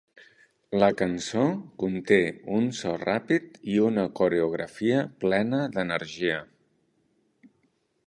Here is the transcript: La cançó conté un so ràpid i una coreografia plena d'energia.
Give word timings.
La 0.83 0.87
cançó 1.01 1.43
conté 1.83 2.17
un 2.57 2.65
so 2.79 2.95
ràpid 3.03 3.61
i 3.75 3.77
una 3.91 4.09
coreografia 4.23 5.07
plena 5.25 5.63
d'energia. 5.77 6.45